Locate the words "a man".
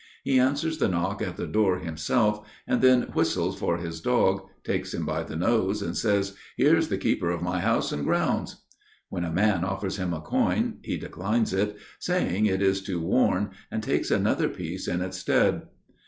9.23-9.63